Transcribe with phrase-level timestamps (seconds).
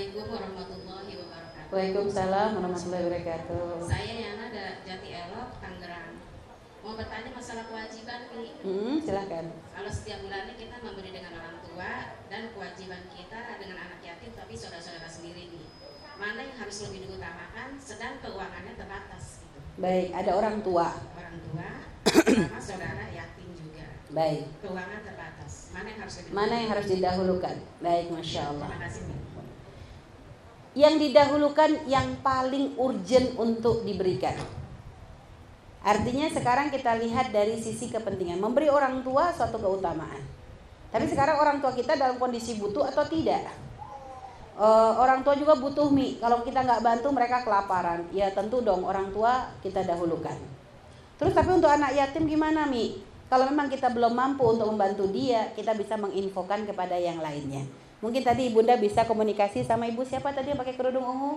[0.00, 1.68] Assalamualaikum warahmatullahi wabarakatuh.
[1.76, 3.64] Waalaikumsalam warahmatullahi wabarakatuh.
[3.84, 6.12] Saya Yana dari Jati Elok, Tangerang.
[6.80, 8.50] Mau bertanya masalah kewajiban nih.
[8.64, 9.44] Hmm, silahkan.
[9.52, 11.92] Kalau setiap bulannya kita memberi dengan orang tua
[12.32, 15.68] dan kewajiban kita dengan anak yatim tapi saudara-saudara sendiri nih.
[16.16, 19.60] Mana yang harus lebih diutamakan sedang keuangannya terbatas gitu.
[19.76, 20.96] Baik, ada orang tua.
[20.96, 21.68] Orang tua
[22.48, 23.84] sama saudara yatim juga.
[24.16, 24.48] Baik.
[24.64, 25.76] Keuangan terbatas.
[25.76, 27.56] Mana yang harus lebih Mana yang harus didahulukan?
[27.84, 28.64] Baik, masya Allah.
[28.72, 29.20] Terima kasih.
[30.70, 34.38] Yang didahulukan yang paling urgent untuk diberikan.
[35.80, 38.38] Artinya sekarang kita lihat dari sisi kepentingan.
[38.38, 40.20] Memberi orang tua suatu keutamaan.
[40.90, 43.50] Tapi sekarang orang tua kita dalam kondisi butuh atau tidak?
[44.60, 48.04] Uh, Orang tua juga butuh mie Kalau kita nggak bantu mereka kelaparan.
[48.12, 50.36] Ya tentu dong orang tua kita dahulukan.
[51.16, 53.00] Terus tapi untuk anak yatim gimana mi?
[53.30, 57.62] Kalau memang kita belum mampu untuk membantu dia Kita bisa menginfokan kepada yang lainnya
[58.00, 60.04] Mungkin tadi ibunda bisa komunikasi sama ibu.
[60.04, 61.32] Siapa tadi yang pakai kerudung ungu?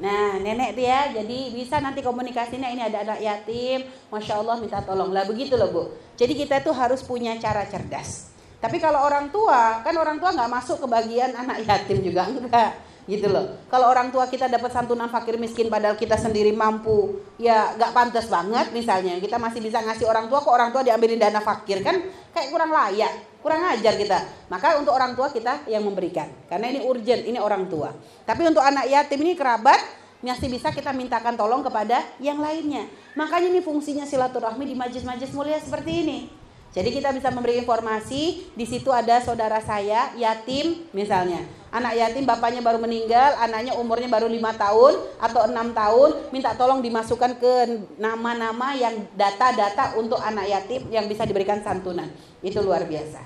[0.00, 2.72] Nah, nenek tuh ya, jadi bisa nanti komunikasinya.
[2.72, 5.12] Ini ada anak yatim, masya Allah minta tolong.
[5.12, 5.82] Lah begitu loh bu.
[6.16, 8.32] Jadi kita tuh harus punya cara cerdas.
[8.64, 12.72] Tapi kalau orang tua, kan orang tua nggak masuk ke bagian anak yatim juga enggak
[13.04, 13.60] gitu loh.
[13.68, 18.26] Kalau orang tua kita dapat santunan fakir miskin padahal kita sendiri mampu, ya nggak pantas
[18.28, 19.20] banget misalnya.
[19.20, 22.00] Kita masih bisa ngasih orang tua, kok orang tua diambilin dana fakir kan
[22.32, 23.12] kayak kurang layak,
[23.44, 24.18] kurang ajar kita.
[24.48, 27.92] Maka untuk orang tua kita yang memberikan, karena ini urgent, ini orang tua.
[28.24, 32.88] Tapi untuk anak yatim ini kerabat masih bisa kita mintakan tolong kepada yang lainnya.
[33.12, 36.43] Makanya ini fungsinya silaturahmi di majlis-majlis mulia seperti ini.
[36.74, 41.38] Jadi kita bisa memberi informasi, di situ ada saudara saya yatim misalnya.
[41.70, 46.82] Anak yatim bapaknya baru meninggal, anaknya umurnya baru lima tahun atau enam tahun, minta tolong
[46.82, 47.52] dimasukkan ke
[47.94, 52.10] nama-nama yang data-data untuk anak yatim yang bisa diberikan santunan.
[52.42, 53.22] Itu luar biasa.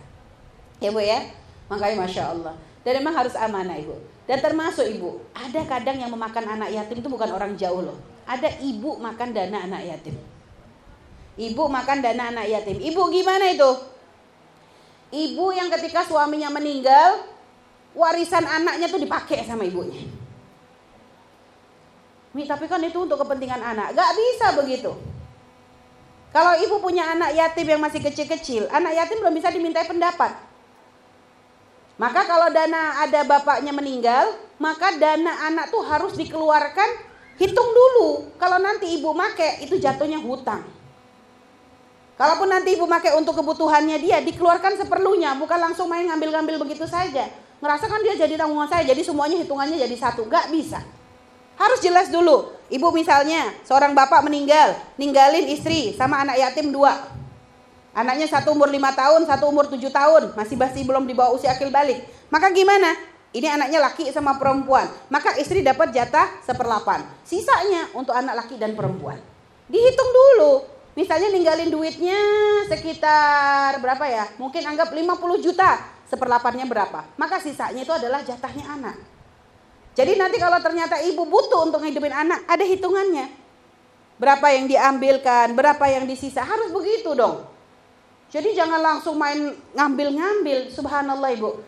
[0.84, 1.24] Ya Bu ya?
[1.72, 2.54] Makanya Masya Allah.
[2.84, 3.96] Dan memang harus amanah Ibu.
[4.28, 7.96] Dan termasuk Ibu, ada kadang yang memakan anak yatim itu bukan orang jauh loh.
[8.28, 10.12] Ada ibu makan dana anak yatim.
[11.38, 12.82] Ibu makan dana anak yatim.
[12.82, 13.70] Ibu gimana itu?
[15.14, 17.22] Ibu yang ketika suaminya meninggal,
[17.94, 20.02] warisan anaknya tuh dipakai sama ibunya.
[22.34, 23.94] Mi, tapi kan itu untuk kepentingan anak.
[23.94, 24.92] Gak bisa begitu.
[26.28, 30.36] Kalau ibu punya anak yatim yang masih kecil-kecil, anak yatim belum bisa dimintai pendapat.
[31.96, 36.90] Maka kalau dana ada bapaknya meninggal, maka dana anak tuh harus dikeluarkan,
[37.40, 38.28] hitung dulu.
[38.36, 40.62] Kalau nanti ibu make, itu jatuhnya hutang.
[42.18, 47.30] Kalaupun nanti ibu pakai untuk kebutuhannya dia, dikeluarkan seperlunya, bukan langsung main ngambil-ngambil begitu saja.
[47.62, 50.26] Ngerasa kan dia jadi tanggungan saya, jadi semuanya hitungannya jadi satu.
[50.26, 50.82] Gak bisa.
[51.54, 52.58] Harus jelas dulu.
[52.74, 56.90] Ibu misalnya, seorang bapak meninggal, ninggalin istri sama anak yatim dua.
[57.94, 61.70] Anaknya satu umur lima tahun, satu umur tujuh tahun, masih masih belum dibawa usia akil
[61.70, 62.02] balik.
[62.34, 62.98] Maka gimana?
[63.30, 64.90] Ini anaknya laki sama perempuan.
[65.06, 67.06] Maka istri dapat jatah seperlapan.
[67.22, 69.18] Sisanya untuk anak laki dan perempuan.
[69.70, 72.18] Dihitung dulu Misalnya ninggalin duitnya
[72.66, 74.26] sekitar berapa ya?
[74.34, 75.78] Mungkin anggap 50 juta.
[76.10, 77.06] Seperlapannya berapa?
[77.14, 78.98] Maka sisanya itu adalah jatahnya anak.
[79.94, 83.30] Jadi nanti kalau ternyata ibu butuh untuk ngidupin anak, ada hitungannya.
[84.18, 87.46] Berapa yang diambilkan, berapa yang disisa, harus begitu dong.
[88.34, 91.62] Jadi jangan langsung main ngambil-ngambil, subhanallah ibu.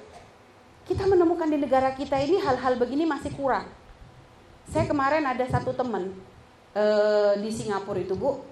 [0.90, 3.70] Kita menemukan di negara kita ini hal-hal begini masih kurang.
[4.66, 6.10] Saya kemarin ada satu teman
[6.74, 6.84] e,
[7.38, 8.49] di Singapura itu bu,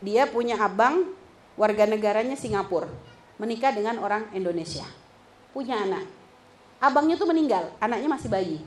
[0.00, 1.12] dia punya abang
[1.60, 2.88] warga negaranya Singapura,
[3.36, 4.84] menikah dengan orang Indonesia.
[5.52, 6.08] Punya anak.
[6.80, 8.58] Abangnya tuh meninggal, anaknya masih bayi.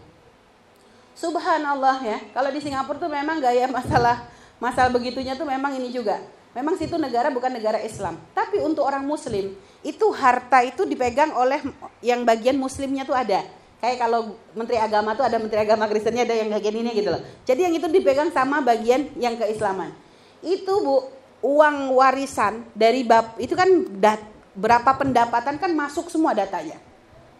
[1.17, 4.29] Subhanallah ya, kalau di Singapura tuh memang gaya masalah
[4.61, 6.21] masalah begitunya tuh memang ini juga.
[6.53, 11.57] Memang situ negara bukan negara Islam, tapi untuk orang Muslim itu harta itu dipegang oleh
[12.05, 13.41] yang bagian Muslimnya tuh ada.
[13.81, 17.19] Kayak kalau Menteri Agama tuh ada Menteri Agama Kristennya ada yang bagian ini gitu loh.
[17.43, 19.91] Jadi yang itu dipegang sama bagian yang keislaman.
[20.39, 21.09] Itu bu
[21.43, 23.67] uang warisan dari bab itu kan
[23.99, 24.23] dat,
[24.55, 26.79] berapa pendapatan kan masuk semua datanya.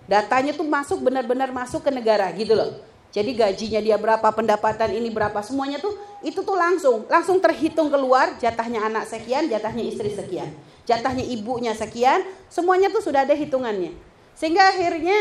[0.04, 2.84] Datanya tuh masuk benar-benar masuk ke negara gitu loh.
[3.14, 5.96] Jadi gajinya dia berapa, pendapatan ini berapa, semuanya tuh
[6.26, 10.50] itu tuh langsung langsung terhitung keluar jatahnya anak sekian, jatahnya istri sekian,
[10.84, 13.96] jatahnya ibunya sekian, semuanya tuh sudah ada hitungannya.
[14.34, 15.16] Sehingga akhirnya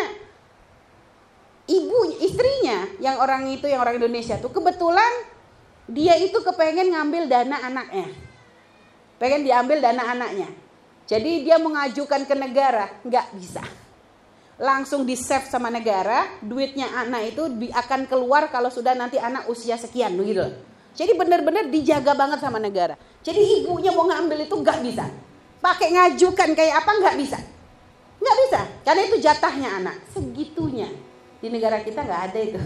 [1.68, 5.12] ibu istrinya yang orang itu yang orang Indonesia tuh kebetulan
[5.86, 8.31] dia itu kepengen ngambil dana anaknya
[9.22, 10.50] pengen diambil dana anaknya.
[11.06, 13.62] Jadi dia mengajukan ke negara, nggak bisa.
[14.58, 19.78] Langsung di save sama negara, duitnya anak itu akan keluar kalau sudah nanti anak usia
[19.78, 20.42] sekian gitu.
[20.98, 22.98] Jadi benar-benar dijaga banget sama negara.
[23.22, 25.06] Jadi ibunya mau ngambil itu nggak bisa.
[25.62, 27.38] Pakai ngajukan kayak apa nggak bisa.
[28.22, 29.96] Nggak bisa, karena itu jatahnya anak.
[30.10, 30.90] Segitunya.
[31.38, 32.60] Di negara kita nggak ada itu.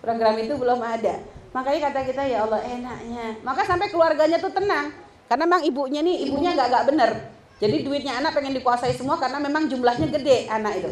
[0.00, 1.20] Program itu belum ada.
[1.52, 3.40] Makanya kata kita ya Allah enaknya.
[3.44, 5.09] Maka sampai keluarganya tuh tenang.
[5.30, 7.10] Karena memang ibunya nih ibunya nggak nggak bener.
[7.62, 10.90] Jadi duitnya anak pengen dikuasai semua karena memang jumlahnya gede anak itu.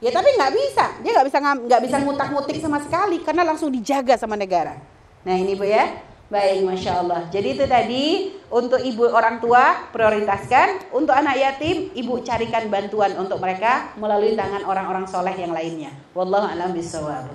[0.00, 4.16] Ya tapi nggak bisa, dia nggak bisa nggak bisa ngutak-ngutik sama sekali karena langsung dijaga
[4.16, 4.80] sama negara.
[5.28, 5.92] Nah ini bu ya,
[6.32, 7.28] baik masya Allah.
[7.28, 13.36] Jadi itu tadi untuk ibu orang tua prioritaskan, untuk anak yatim ibu carikan bantuan untuk
[13.36, 15.92] mereka melalui tangan orang-orang soleh yang lainnya.
[16.16, 17.28] Wallahu a'lam bishawab.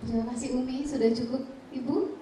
[0.00, 2.16] Terima kasih Umi, sudah cukup Ibu?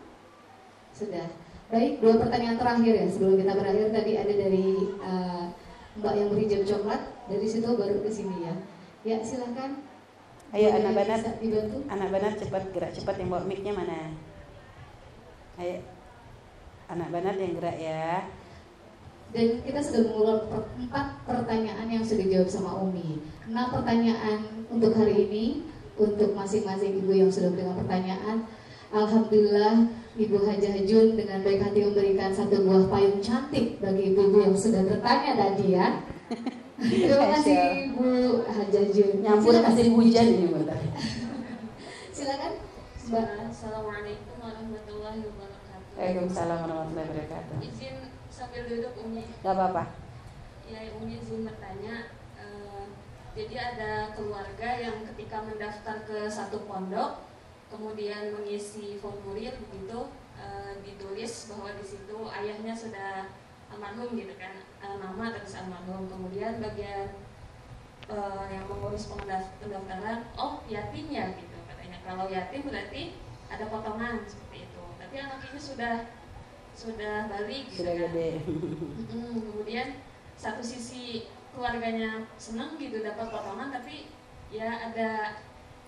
[0.90, 1.30] Sudah.
[1.68, 4.72] Baik, dua pertanyaan terakhir ya sebelum kita berakhir tadi ada dari
[5.04, 5.52] uh,
[6.00, 8.54] Mbak yang berhijab coklat dari situ baru ke sini ya.
[9.04, 9.76] Ya silahkan.
[10.56, 11.84] Ayo anak banat, dibantu.
[11.92, 14.16] Anak banat cepat gerak cepat yang bawa micnya mana?
[15.60, 15.84] Ayo,
[16.88, 18.24] anak banat yang gerak ya.
[19.28, 20.40] Dan kita sudah mengulang
[20.88, 23.20] empat pertanyaan yang sudah dijawab sama Umi.
[23.44, 24.40] Enam pertanyaan
[24.72, 25.68] untuk hari ini
[26.00, 28.48] untuk masing-masing ibu yang sudah memberikan pertanyaan.
[28.88, 29.84] Alhamdulillah
[30.18, 34.82] Ibu Haja Jun dengan baik hati memberikan satu buah payung cantik bagi ibu-ibu yang sudah
[34.82, 36.02] bertanya tadi ya.
[36.82, 37.54] Terima kasih
[37.94, 39.22] Ibu Haja Jun.
[39.22, 40.74] Nyampur kasih hujan ini Mbak.
[42.10, 42.52] Silakan.
[43.46, 45.94] Assalamualaikum warahmatullahi wabarakatuh.
[45.94, 47.56] Waalaikumsalam warahmatullahi wabarakatuh.
[47.62, 49.22] Izin sambil duduk Umi.
[49.22, 49.94] Gak apa-apa.
[50.66, 52.10] Ya Umi izin bertanya
[53.38, 57.27] jadi ada keluarga yang ketika mendaftar ke satu pondok,
[57.68, 60.44] kemudian mengisi formulir begitu, e,
[60.84, 63.32] ditulis bahwa di situ ayahnya sudah
[63.68, 66.08] almarhum gitu kan, e, nama terus almarhum.
[66.08, 67.12] Kemudian bagian
[68.08, 68.16] e,
[68.52, 71.98] yang mengurus pendaftaran, oh yatim ya gitu katanya.
[72.04, 73.02] Kalau yatim berarti
[73.48, 74.82] ada potongan seperti itu.
[75.00, 75.94] Tapi anak ini sudah
[76.78, 78.06] sudah balik gitu kan.
[78.06, 78.38] gede.
[79.10, 79.98] kemudian
[80.38, 84.06] satu sisi keluarganya senang gitu dapat potongan tapi
[84.54, 85.42] ya ada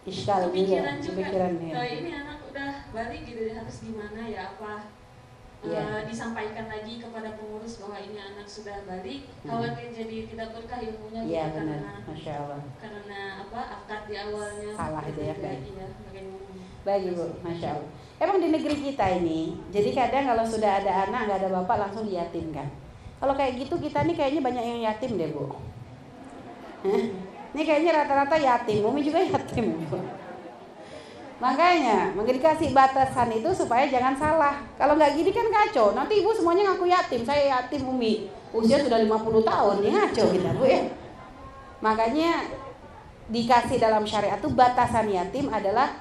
[0.09, 1.47] Iskal kepikiran juga, juga.
[1.61, 1.75] Ya.
[1.77, 4.89] Oh, ini anak udah balik gitu harus gimana ya apa
[5.65, 5.85] yeah.
[5.85, 5.85] Iya.
[5.85, 9.49] uh, disampaikan lagi kepada pengurus bahwa ini anak sudah balik hmm.
[9.49, 12.61] khawatir jadi tidak berkah ilmunya yeah, gitu, karena Masya Allah.
[12.81, 16.25] karena apa akad di awalnya salah itu ya ya,
[16.81, 17.89] baik ibu Masya Allah
[18.21, 22.09] emang di negeri kita ini jadi kadang kalau sudah ada anak nggak ada bapak langsung
[22.09, 22.69] diyatimkan
[23.21, 25.45] kalau kayak gitu kita nih kayaknya banyak yang yatim deh bu.
[27.51, 29.75] Ini kayaknya rata-rata yatim, Umi juga yatim.
[31.41, 34.61] Makanya, mungkin dikasih batasan itu supaya jangan salah.
[34.77, 35.97] Kalau nggak gini kan kacau.
[35.97, 37.25] Nanti ibu semuanya ngaku yatim.
[37.25, 38.29] Saya yatim Umi.
[38.53, 40.81] Usia sudah 50 tahun, ya ngaco kita bu ya.
[41.81, 42.31] Makanya
[43.31, 45.95] dikasih dalam syariat itu batasan yatim adalah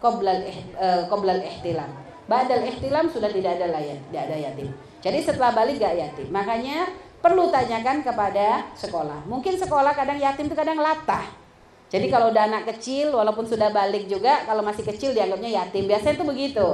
[0.00, 1.92] qoblal eh, qoblal ihtilam.
[2.26, 4.68] Badal ihtilam sudah tidak ada layak, tidak ada yatim.
[5.02, 6.30] Jadi setelah balik gak yatim.
[6.30, 6.86] Makanya
[7.22, 9.24] perlu tanyakan kepada sekolah.
[9.30, 11.22] Mungkin sekolah kadang yatim itu kadang latah.
[11.88, 15.86] Jadi kalau udah anak kecil walaupun sudah balik juga kalau masih kecil dianggapnya yatim.
[15.86, 16.68] Biasanya itu begitu.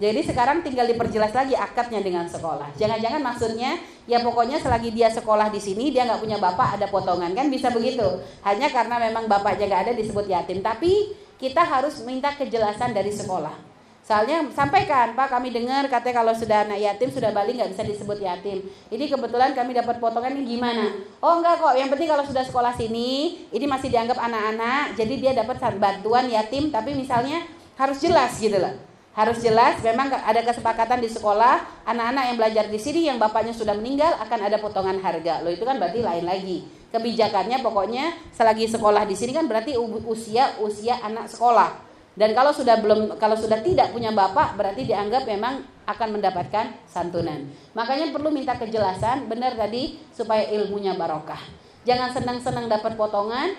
[0.00, 2.74] Jadi sekarang tinggal diperjelas lagi akadnya dengan sekolah.
[2.74, 3.78] Jangan-jangan maksudnya
[4.08, 7.70] ya pokoknya selagi dia sekolah di sini dia nggak punya bapak ada potongan kan bisa
[7.70, 8.06] begitu.
[8.42, 10.58] Hanya karena memang bapaknya nggak ada disebut yatim.
[10.64, 13.71] Tapi kita harus minta kejelasan dari sekolah.
[14.12, 18.20] Soalnya sampaikan, Pak kami dengar katanya kalau sudah anak yatim sudah balik nggak bisa disebut
[18.20, 18.60] yatim.
[18.92, 21.00] Ini kebetulan kami dapat potongan ini gimana?
[21.24, 25.32] Oh enggak kok, yang penting kalau sudah sekolah sini, ini masih dianggap anak-anak, jadi dia
[25.32, 27.40] dapat bantuan yatim, tapi misalnya
[27.80, 28.76] harus jelas gitu loh.
[29.16, 33.72] Harus jelas, memang ada kesepakatan di sekolah, anak-anak yang belajar di sini yang bapaknya sudah
[33.72, 35.40] meninggal akan ada potongan harga.
[35.40, 36.68] Loh itu kan berarti lain lagi.
[36.92, 39.72] Kebijakannya pokoknya selagi sekolah di sini kan berarti
[40.04, 45.24] usia usia anak sekolah dan kalau sudah belum kalau sudah tidak punya bapak berarti dianggap
[45.24, 47.48] memang akan mendapatkan santunan.
[47.72, 51.40] Makanya perlu minta kejelasan benar tadi supaya ilmunya barokah.
[51.88, 53.56] Jangan senang-senang dapat potongan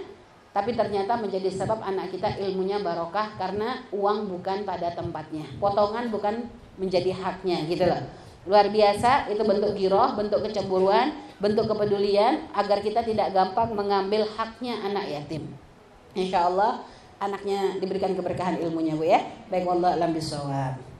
[0.53, 5.49] tapi ternyata menjadi sebab anak kita ilmunya barokah karena uang bukan pada tempatnya.
[5.57, 6.45] Potongan bukan
[6.77, 8.01] menjadi haknya gitu loh.
[8.45, 14.77] Luar biasa itu bentuk giroh, bentuk kecemburuan, bentuk kepedulian agar kita tidak gampang mengambil haknya
[14.83, 15.49] anak yatim.
[16.13, 16.85] Insya Allah
[17.25, 19.19] anaknya diberikan keberkahan ilmunya Bu ya.
[19.49, 20.92] Baik wallah alam bisawab.